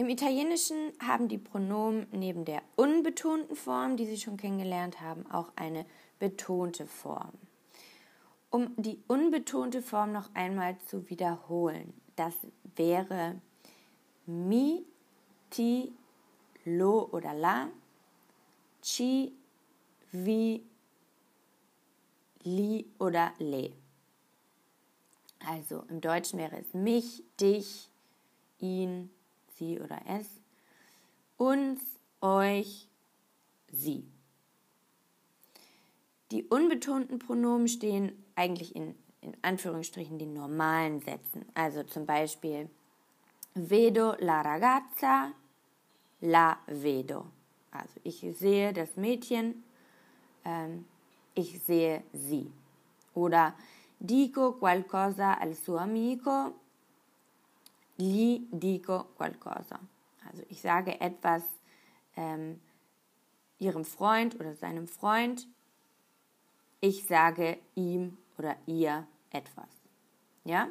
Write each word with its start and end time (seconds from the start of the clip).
Im 0.00 0.08
Italienischen 0.08 0.94
haben 0.98 1.28
die 1.28 1.36
Pronomen 1.36 2.06
neben 2.10 2.46
der 2.46 2.62
unbetonten 2.74 3.54
Form, 3.54 3.98
die 3.98 4.06
Sie 4.06 4.16
schon 4.16 4.38
kennengelernt 4.38 5.02
haben, 5.02 5.30
auch 5.30 5.52
eine 5.56 5.84
betonte 6.18 6.86
Form. 6.86 7.32
Um 8.48 8.72
die 8.78 8.98
unbetonte 9.08 9.82
Form 9.82 10.12
noch 10.12 10.34
einmal 10.34 10.78
zu 10.86 11.10
wiederholen, 11.10 11.92
das 12.16 12.32
wäre 12.76 13.42
mi, 14.24 14.86
ti, 15.50 15.92
lo 16.64 17.10
oder 17.12 17.34
la, 17.34 17.68
ci, 18.80 19.34
vi, 20.12 20.64
li 22.42 22.86
oder 22.98 23.34
le. 23.38 23.72
Also 25.46 25.84
im 25.90 26.00
Deutschen 26.00 26.38
wäre 26.38 26.56
es 26.56 26.72
mich, 26.72 27.22
dich, 27.38 27.90
ihn, 28.60 29.10
sie 29.60 29.78
oder 29.78 30.00
es, 30.08 30.26
uns, 31.36 31.80
euch, 32.20 32.88
sie. 33.70 34.04
Die 36.32 36.44
unbetonten 36.44 37.18
Pronomen 37.20 37.68
stehen 37.68 38.12
eigentlich 38.34 38.74
in, 38.74 38.94
in 39.20 39.36
Anführungsstrichen 39.42 40.18
den 40.18 40.32
normalen 40.32 41.00
Sätzen. 41.00 41.44
Also 41.54 41.84
zum 41.84 42.06
Beispiel 42.06 42.68
vedo 43.54 44.14
la 44.18 44.42
ragazza, 44.42 45.32
la 46.20 46.58
vedo. 46.66 47.26
Also 47.70 48.00
ich 48.02 48.24
sehe 48.36 48.72
das 48.72 48.96
Mädchen, 48.96 49.62
ähm, 50.44 50.84
ich 51.34 51.60
sehe 51.62 52.02
sie. 52.12 52.50
Oder 53.14 53.54
dico 53.98 54.52
qualcosa 54.52 55.34
al 55.34 55.54
suo 55.54 55.78
amico, 55.78 56.54
gli 58.00 58.46
dico 58.50 59.04
qualcosa. 59.16 59.78
Also 60.26 60.42
ich 60.48 60.60
sage 60.60 61.00
etwas 61.00 61.42
ähm, 62.16 62.60
ihrem 63.58 63.84
Freund 63.84 64.34
oder 64.36 64.54
seinem 64.54 64.88
Freund, 64.88 65.46
ich 66.80 67.04
sage 67.04 67.58
ihm 67.74 68.16
oder 68.38 68.56
ihr 68.66 69.06
etwas. 69.30 69.68
Ja? 70.44 70.68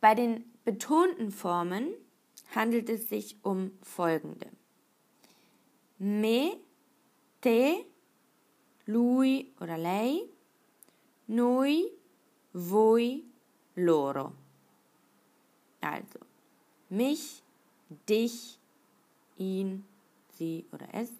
Bei 0.00 0.14
den 0.14 0.44
betonten 0.64 1.30
Formen 1.30 1.94
handelt 2.54 2.90
es 2.90 3.08
sich 3.08 3.36
um 3.42 3.72
folgende. 3.82 4.50
Me, 5.98 6.58
te, 7.40 7.86
lui 8.84 9.54
oder 9.60 9.78
lei, 9.78 10.20
noi, 11.26 11.90
voi, 12.52 13.24
loro. 13.74 14.32
Also 15.80 16.18
mich, 16.88 17.42
dich, 18.08 18.58
ihn, 19.36 19.84
sie 20.38 20.64
oder 20.72 20.86
es, 20.92 21.10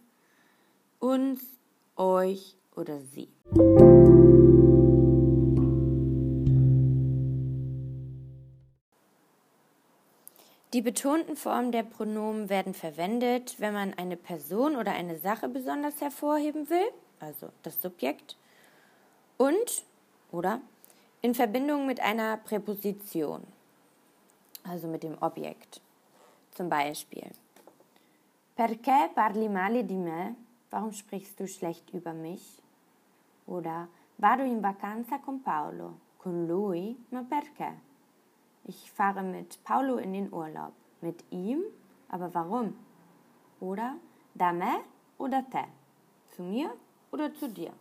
uns, 0.98 1.42
euch 1.96 2.56
oder 2.76 3.00
sie. 3.00 3.28
Die 10.72 10.82
betonten 10.82 11.36
Formen 11.36 11.70
der 11.70 11.84
Pronomen 11.84 12.48
werden 12.48 12.74
verwendet, 12.74 13.60
wenn 13.60 13.74
man 13.74 13.94
eine 13.94 14.16
Person 14.16 14.74
oder 14.74 14.90
eine 14.90 15.16
Sache 15.16 15.48
besonders 15.48 16.00
hervorheben 16.00 16.68
will, 16.68 16.90
also 17.20 17.50
das 17.62 17.80
Subjekt, 17.80 18.36
und 19.36 19.84
oder 20.32 20.60
in 21.24 21.34
Verbindung 21.34 21.86
mit 21.86 22.00
einer 22.00 22.36
Präposition, 22.36 23.40
also 24.62 24.86
mit 24.86 25.02
dem 25.02 25.16
Objekt. 25.22 25.80
Zum 26.50 26.68
Beispiel, 26.68 27.30
Perché 28.54 29.08
parli 29.14 29.48
male 29.48 29.84
di 29.84 29.96
me? 29.96 30.36
Warum 30.70 30.92
sprichst 30.92 31.40
du 31.40 31.48
schlecht 31.48 31.94
über 31.94 32.12
mich? 32.12 32.60
Oder 33.46 33.88
Vado 34.18 34.42
in 34.44 34.62
vacanza 34.62 35.18
con 35.18 35.40
Paolo. 35.42 35.94
Con 36.18 36.46
lui? 36.46 36.94
Ma 37.10 37.22
perché? 37.22 37.72
Ich 38.64 38.92
fahre 38.92 39.22
mit 39.22 39.64
Paolo 39.64 39.96
in 39.96 40.12
den 40.12 40.30
Urlaub. 40.30 40.74
Mit 41.00 41.24
ihm? 41.30 41.62
Aber 42.10 42.34
warum? 42.34 42.74
Oder 43.60 43.94
da 44.34 44.52
me 44.52 44.84
oder 45.16 45.42
te? 45.48 45.64
Zu 46.36 46.42
mir 46.42 46.70
oder 47.10 47.32
zu 47.32 47.48
dir? 47.48 47.72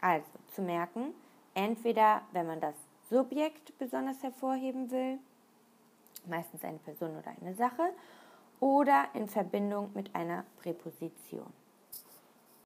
Also 0.00 0.30
zu 0.48 0.62
merken, 0.62 1.14
entweder 1.54 2.22
wenn 2.32 2.46
man 2.46 2.60
das 2.60 2.74
Subjekt 3.08 3.76
besonders 3.78 4.22
hervorheben 4.22 4.90
will, 4.90 5.18
meistens 6.26 6.64
eine 6.64 6.78
Person 6.78 7.16
oder 7.16 7.32
eine 7.40 7.54
Sache, 7.54 7.92
oder 8.60 9.06
in 9.14 9.28
Verbindung 9.28 9.90
mit 9.94 10.14
einer 10.14 10.44
Präposition. 10.62 11.52